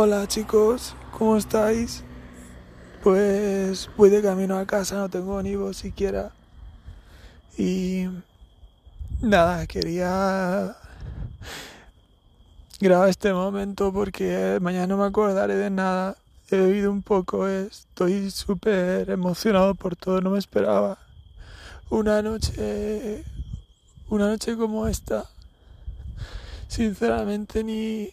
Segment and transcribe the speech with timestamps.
[0.00, 2.04] Hola chicos, ¿cómo estáis?
[3.02, 6.30] Pues voy de camino a casa, no tengo ni voz siquiera.
[7.56, 8.06] Y
[9.20, 10.76] nada, quería
[12.78, 16.16] grabar este momento porque mañana no me acordaré de nada.
[16.48, 20.96] He bebido un poco, estoy súper emocionado por todo, no me esperaba.
[21.90, 23.24] Una noche,
[24.08, 25.28] una noche como esta,
[26.68, 28.12] sinceramente ni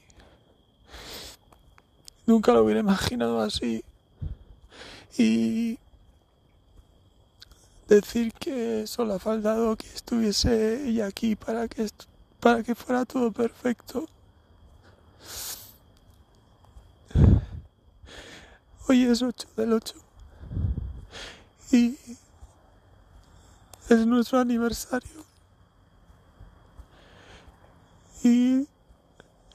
[2.26, 3.84] Nunca lo hubiera imaginado así.
[5.18, 5.78] Y
[7.88, 11.88] decir que solo ha faltado que estuviese ella aquí para que,
[12.40, 14.08] para que fuera todo perfecto.
[18.88, 19.96] Hoy es 8 del 8
[21.72, 21.98] y
[23.90, 25.26] es nuestro aniversario.
[28.24, 28.68] Y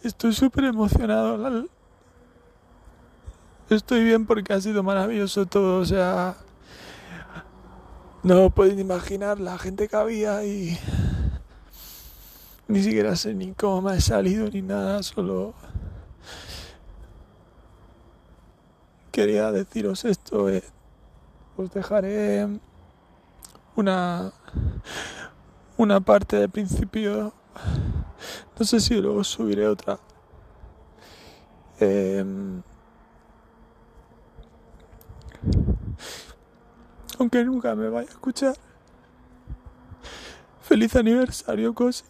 [0.03, 1.69] estoy súper emocionado
[3.75, 6.37] estoy bien porque ha sido maravilloso todo, o sea,
[8.23, 10.79] no pueden imaginar la gente que había y
[12.69, 15.55] ni siquiera sé ni cómo me ha salido ni nada, solo
[19.13, 20.63] quería deciros esto, eh.
[21.57, 22.49] os dejaré
[23.77, 24.33] una
[25.81, 27.33] una parte del principio,
[28.59, 29.99] no sé si luego subiré otra.
[31.81, 32.23] Eh,
[37.21, 38.57] aunque nunca me vaya a escuchar.
[40.63, 42.05] Feliz aniversario, Cosi.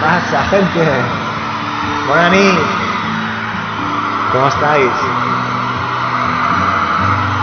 [0.00, 0.86] Pasa, gente?
[2.08, 2.32] Buenas
[4.32, 4.90] ¿Cómo estáis?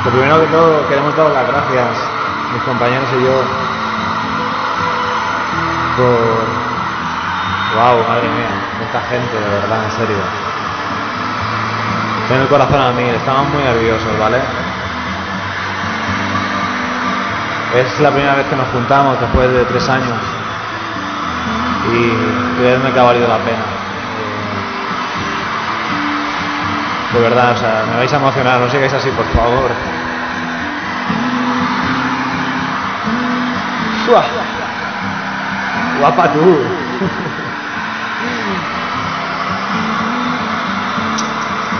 [0.05, 1.87] Lo primero que todo, queremos dar las gracias,
[2.53, 3.43] mis compañeros y yo,
[5.97, 6.61] por...
[7.75, 8.07] ¡Wow!
[8.07, 8.49] Madre mía,
[8.83, 10.17] esta gente, de verdad, en serio.
[12.27, 14.39] Tiene el corazón a mí, estamos muy nerviosos, ¿vale?
[17.75, 20.40] Es la primera vez que nos juntamos después de tres años
[21.89, 23.65] y creedme que ha valido la pena.
[27.13, 29.71] De verdad, o sea, me vais a emocionar, no sigáis así, por favor.
[35.99, 36.39] Guapa tú.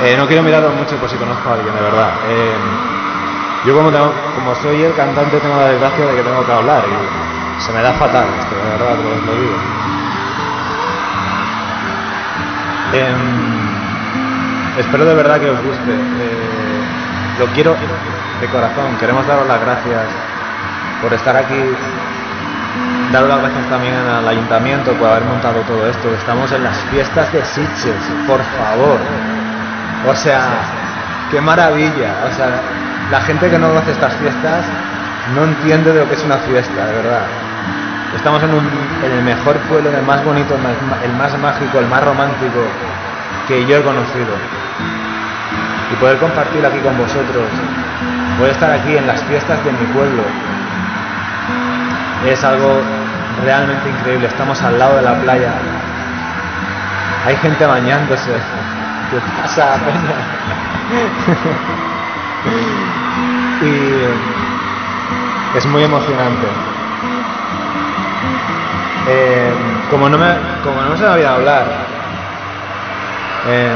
[0.04, 2.10] Eh, no quiero miraros mucho por si conozco a alguien, de verdad.
[2.28, 2.58] Eh,
[3.68, 6.84] yo como, como soy el cantante tengo la desgracia de que tengo que hablar
[7.66, 8.96] se me da fatal esto, de verdad,
[9.26, 9.56] lo digo.
[12.94, 15.92] Em, espero de verdad que os guste.
[15.92, 17.76] Eh, lo quiero
[18.42, 18.98] de corazón.
[19.00, 20.04] Queremos daros las gracias
[21.02, 21.62] por estar aquí.
[23.14, 26.10] Daros las gracias también al ayuntamiento por haber montado todo esto.
[26.14, 29.00] Estamos en las fiestas de Sitges, por favor.
[30.10, 30.50] O sea,
[31.30, 32.26] qué maravilla.
[32.30, 32.62] O sea,
[33.10, 34.66] la gente que no conoce estas fiestas
[35.34, 37.51] no entiende de lo que es una fiesta, de verdad.
[38.16, 42.60] Estamos en, el mejor pueblo, en el más bonito, el más, mágico, el más romántico
[43.48, 44.36] que yo he conocido.
[45.92, 47.48] Y poder compartir aquí con vosotros,
[48.38, 50.24] poder estar aquí en las fiestas de mi pueblo,
[52.28, 52.82] es algo
[53.44, 54.28] realmente increíble.
[54.28, 55.54] Estamos al lado de la playa.
[57.26, 58.32] Hay gente bañándose.
[59.12, 60.16] ¿Qué pasa, peña?
[63.62, 66.71] y es muy emocionante.
[69.08, 69.52] Eh,
[69.90, 71.66] como, no me, como no se me había hablar,
[73.48, 73.76] eh,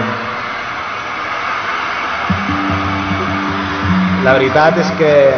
[4.23, 5.33] la verdad es que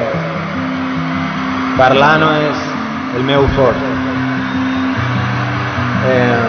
[1.78, 2.58] Parlano es
[3.16, 3.78] el meu fort.
[6.08, 6.48] Eh,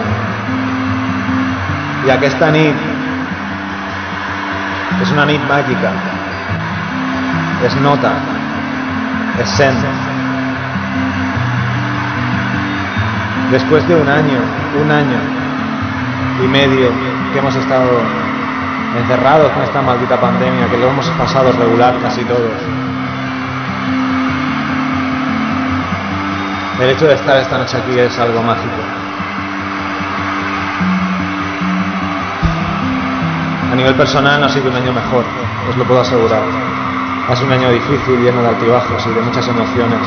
[2.07, 2.79] I aquesta nit
[5.03, 5.93] és una nit màgica.
[7.67, 8.15] Es nota,
[9.43, 10.08] es sent.
[13.51, 14.37] Después de un año,
[14.79, 15.17] un año
[16.43, 16.91] y medio
[17.33, 17.89] que hemos estado
[18.95, 22.61] encerrados con esta maldita pandemia, que lo hemos pasado regular casi todos.
[26.79, 28.81] El hecho de estar esta noche aquí es algo mágico.
[33.71, 35.23] A nivel personal no ha sido un año mejor,
[35.69, 36.43] os lo puedo asegurar.
[37.27, 39.99] Ha sido un año difícil, lleno de altibajos y de muchas emociones.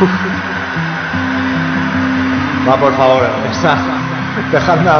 [2.68, 3.74] Va, por favor, esa.
[4.52, 4.90] Dejadme,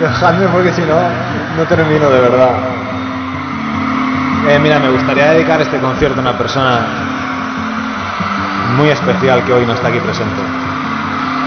[0.00, 1.00] dejadme porque si no,
[1.56, 2.50] no termino de verdad.
[4.48, 6.86] Eh, mira, me gustaría dedicar este concierto a una persona
[8.76, 10.40] muy especial que hoy no está aquí presente.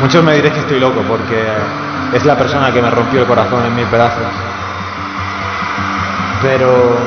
[0.01, 1.43] Muchos me diréis que estoy loco porque
[2.13, 4.23] es la persona que me rompió el corazón en mil pedazos.
[6.41, 6.97] Pero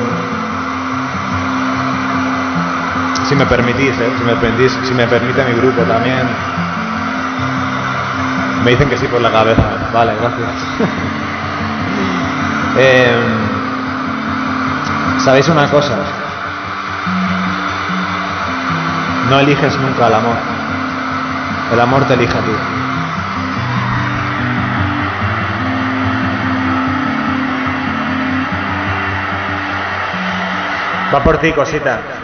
[3.27, 4.11] si me permitís, ¿eh?
[4.17, 6.27] si, me permitís, si me permite mi grupo también.
[8.63, 9.63] Me dicen que sí por la cabeza.
[9.91, 10.49] Vale, gracias.
[12.77, 13.15] eh,
[15.19, 15.97] ¿Sabéis una cosa?
[19.29, 20.37] No eliges nunca el amor.
[21.71, 22.51] El amor te elige a ti.
[31.13, 32.14] Va por ti, cosita.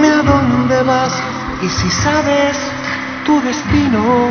[0.00, 1.12] Dime a dónde vas
[1.60, 2.56] y si sabes
[3.26, 4.30] tu destino.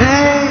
[0.00, 0.48] Hey,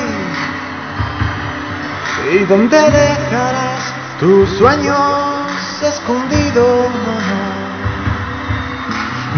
[2.34, 3.82] ¿y dónde dejarás
[4.20, 5.48] tus sueños
[5.82, 6.92] escondidos?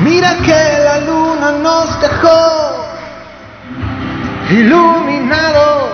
[0.03, 2.75] Mira que la luna nos dejó
[4.49, 5.91] iluminados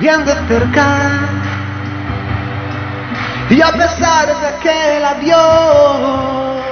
[0.00, 1.37] bien de cerca.
[3.50, 6.62] Y a pesar de aquel adiós,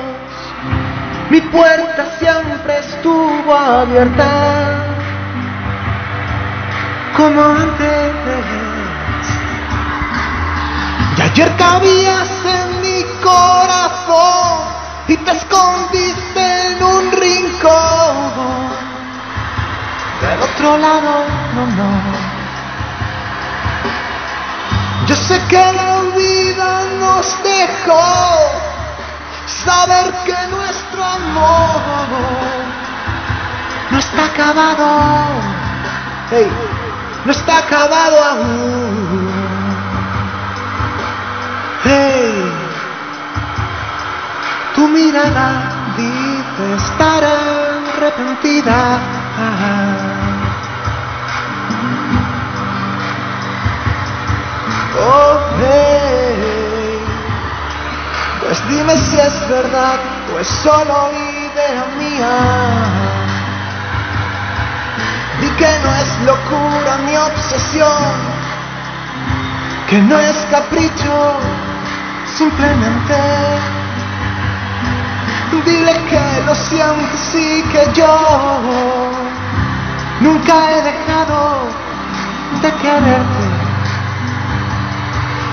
[1.31, 4.85] mi puerta siempre estuvo abierta,
[7.17, 8.13] como antes.
[11.17, 14.61] Y ayer cabías en mi corazón
[15.09, 18.67] y te escondiste en un rincón.
[20.21, 21.25] Del otro lado,
[21.55, 22.16] no, no.
[25.29, 26.71] Sé que la vida
[27.01, 28.07] nos dejó
[29.65, 32.67] saber que nuestro amor
[33.91, 34.87] no está acabado.
[36.31, 36.51] Hey,
[37.25, 39.29] no está acabado aún.
[41.85, 42.53] Hey,
[44.75, 48.99] tu mirada dice estar arrepentida.
[58.87, 59.99] Dime si es verdad
[60.33, 62.37] o es solo idea mía.
[65.41, 68.15] Di que no es locura mi obsesión,
[69.89, 71.35] que no es capricho,
[72.37, 73.17] simplemente.
[75.65, 78.17] Dile que lo sientes y que yo
[80.21, 81.69] nunca he dejado
[82.63, 83.47] de quererte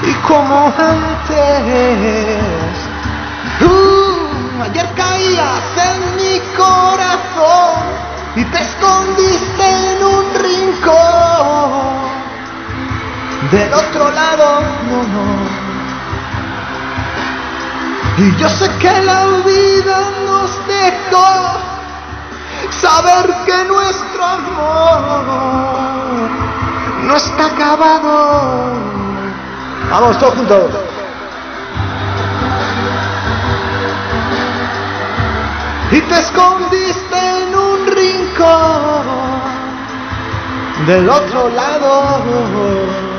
[0.03, 2.03] y como antes.
[13.73, 15.25] Del otro lado, no, no.
[18.23, 21.27] Y yo sé que la vida nos dejó
[22.69, 25.23] saber que nuestro amor
[27.01, 28.73] no está acabado.
[29.89, 30.71] Vamos todos juntos.
[35.91, 39.05] Y te escondiste en un rincón
[40.85, 43.12] del otro lado.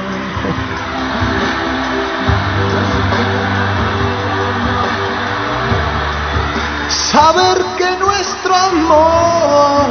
[7.14, 9.86] Saber que nuestro amor,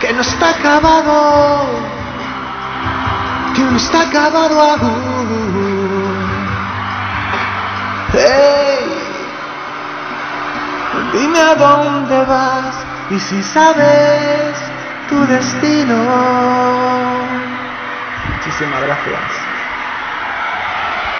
[0.00, 1.66] que no está acabado,
[3.54, 6.16] que no está acabado aún.
[8.14, 8.88] Hey,
[11.12, 12.74] dime a dónde vas
[13.10, 14.56] y si sabes
[15.10, 15.98] tu destino.
[18.32, 19.51] Muchísimas gracias.